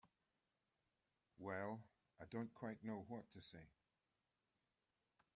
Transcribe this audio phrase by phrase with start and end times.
[1.37, 3.69] Well—I don't quite know what to say.